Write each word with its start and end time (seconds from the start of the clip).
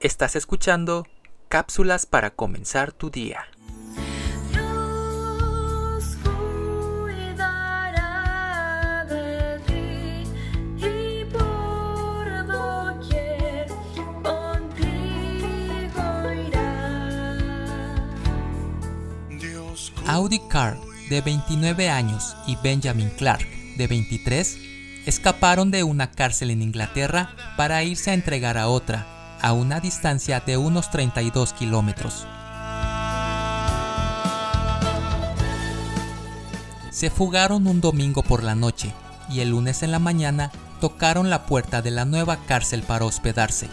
Estás 0.00 0.36
escuchando 0.36 1.08
cápsulas 1.48 2.06
para 2.06 2.30
comenzar 2.30 2.92
tu 2.92 3.10
día. 3.10 3.48
Dios 4.52 6.16
cuidará 7.02 7.84
de 9.08 9.58
ti 9.66 10.22
y 10.86 11.24
por 11.24 12.46
doquier 12.46 13.66
contigo 14.22 16.04
irá. 16.46 17.34
Audi 20.06 20.38
Carr, 20.48 20.78
de 21.10 21.20
29 21.22 21.90
años, 21.90 22.36
y 22.46 22.54
Benjamin 22.62 23.10
Clark, 23.10 23.48
de 23.76 23.88
23, 23.88 24.58
escaparon 25.06 25.72
de 25.72 25.82
una 25.82 26.12
cárcel 26.12 26.52
en 26.52 26.62
Inglaterra 26.62 27.34
para 27.56 27.82
irse 27.82 28.12
a 28.12 28.14
entregar 28.14 28.58
a 28.58 28.68
otra, 28.68 29.17
a 29.40 29.52
una 29.52 29.80
distancia 29.80 30.40
de 30.40 30.56
unos 30.56 30.90
32 30.90 31.52
kilómetros. 31.52 32.26
Se 36.90 37.10
fugaron 37.10 37.66
un 37.66 37.80
domingo 37.80 38.22
por 38.22 38.42
la 38.42 38.54
noche 38.54 38.92
y 39.30 39.40
el 39.40 39.50
lunes 39.50 39.82
en 39.82 39.92
la 39.92 39.98
mañana 39.98 40.50
tocaron 40.80 41.30
la 41.30 41.46
puerta 41.46 41.82
de 41.82 41.90
la 41.90 42.04
nueva 42.04 42.38
cárcel 42.46 42.82
para 42.82 43.04
hospedarse. 43.04 43.68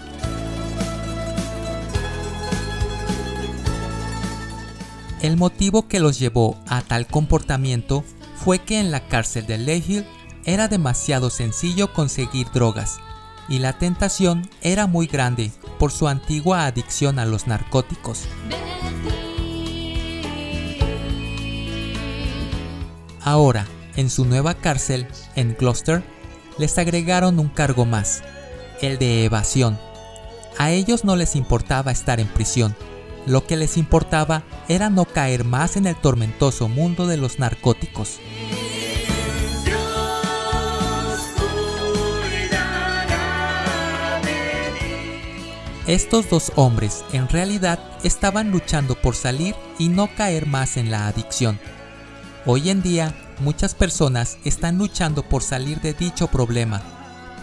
El 5.22 5.38
motivo 5.38 5.88
que 5.88 6.00
los 6.00 6.20
llevó 6.20 6.58
a 6.68 6.82
tal 6.82 7.08
comportamiento 7.08 8.04
fue 8.36 8.60
que 8.60 8.80
en 8.80 8.92
la 8.92 9.08
cárcel 9.08 9.48
de 9.48 9.58
Leyhill 9.58 10.06
era 10.44 10.68
demasiado 10.68 11.32
sencillo 11.32 11.94
conseguir 11.94 12.48
drogas 12.54 13.00
y 13.48 13.60
la 13.60 13.74
tentación 13.78 14.50
era 14.62 14.88
muy 14.88 15.08
grande 15.08 15.52
por 15.80 15.92
su 15.92 16.08
antigua 16.08 16.66
adicción 16.66 17.20
a 17.20 17.26
los 17.26 17.48
narcóticos. 17.48 18.28
Ahora, 23.22 23.66
en 23.96 24.10
su 24.10 24.26
nueva 24.26 24.54
cárcel, 24.54 25.08
en 25.36 25.56
Gloucester, 25.58 26.04
les 26.58 26.78
agregaron 26.78 27.40
un 27.40 27.50
cargo 27.50 27.86
más, 27.86 28.24
el 28.82 28.98
de 28.98 29.26
evasión. 29.26 29.80
A 30.58 30.72
ellos 30.72 31.04
no 31.04 31.16
les 31.16 31.36
importaba 31.36 31.92
estar 31.92 32.20
en 32.20 32.28
prisión, 32.28 32.76
lo 33.26 33.48
que 33.48 33.58
les 33.58 33.78
importaba 33.78 34.44
era 34.68 34.90
no 34.90 35.06
caer 35.06 35.44
más 35.44 35.76
en 35.78 35.88
el 35.88 35.96
tormentoso 35.96 36.68
mundo 36.68 37.08
de 37.08 37.18
los 37.18 37.40
narcóticos. 37.40 38.20
Estos 45.88 46.28
dos 46.32 46.52
hombres 46.56 47.06
en 47.14 47.30
realidad 47.30 47.78
estaban 48.04 48.50
luchando 48.50 48.96
por 48.96 49.16
salir 49.16 49.54
y 49.78 49.90
no 49.90 50.10
caer 50.16 50.48
más 50.48 50.78
en 50.78 50.90
la 50.90 51.06
adicción. 51.06 51.60
Hoy 52.48 52.72
en 52.72 52.82
día 52.82 53.14
muchas 53.40 53.76
personas 53.76 54.40
están 54.46 54.80
luchando 54.80 55.22
por 55.22 55.44
salir 55.44 55.82
de 55.82 55.94
dicho 55.94 56.26
problema, 56.26 56.82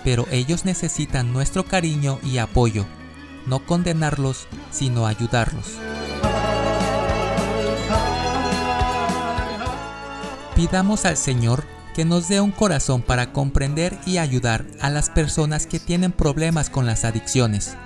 pero 0.02 0.26
ellos 0.32 0.64
necesitan 0.64 1.32
nuestro 1.32 1.64
cariño 1.64 2.18
y 2.24 2.38
apoyo, 2.38 2.84
no 3.46 3.64
condenarlos, 3.64 4.48
sino 4.72 5.06
ayudarlos. 5.06 5.74
Pidamos 10.56 11.04
al 11.04 11.16
Señor 11.16 11.62
que 11.94 12.04
nos 12.04 12.26
dé 12.26 12.40
un 12.40 12.50
corazón 12.50 13.02
para 13.02 13.32
comprender 13.32 13.96
y 14.04 14.18
ayudar 14.18 14.66
a 14.80 14.90
las 14.90 15.10
personas 15.10 15.66
que 15.66 15.78
tienen 15.78 16.10
problemas 16.10 16.70
con 16.70 16.86
las 16.86 17.04
adicciones. 17.04 17.76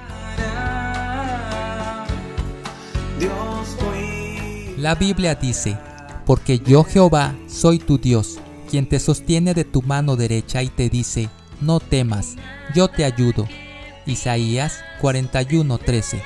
La 4.86 4.94
Biblia 4.94 5.34
dice, 5.34 5.76
porque 6.24 6.60
yo 6.60 6.84
Jehová 6.84 7.34
soy 7.48 7.80
tu 7.80 7.98
Dios, 7.98 8.38
quien 8.70 8.88
te 8.88 9.00
sostiene 9.00 9.52
de 9.52 9.64
tu 9.64 9.82
mano 9.82 10.14
derecha 10.14 10.62
y 10.62 10.68
te 10.68 10.88
dice, 10.88 11.28
no 11.60 11.80
temas, 11.80 12.36
yo 12.72 12.86
te 12.86 13.04
ayudo. 13.04 13.48
Isaías 14.06 14.84
41:13 15.02 16.22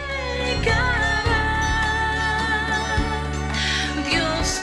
Dios 4.10 4.60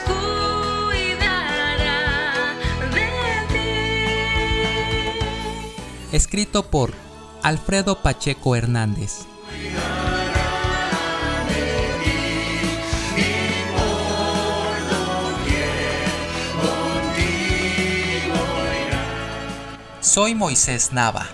cuidará 0.86 1.74
de 2.94 3.08
ti. 3.52 3.66
Escrito 6.12 6.70
por 6.70 6.92
Alfredo 7.42 8.00
Pacheco 8.00 8.54
Hernández. 8.54 9.26
Soy 20.08 20.34
Moisés 20.34 20.94
Nava. 20.94 21.26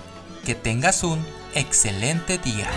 Que 0.44 0.56
tengas 0.56 1.04
un 1.04 1.24
excelente 1.54 2.38
día. 2.38 2.68